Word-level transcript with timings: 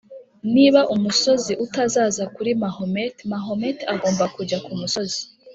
niba 0.53 0.81
umusozi 0.95 1.53
utazaza 1.65 2.23
kuri 2.35 2.51
mahomet, 2.63 3.15
mahomet 3.31 3.77
agomba 3.93 4.25
kujya 4.35 4.57
kumusozi 4.65 5.21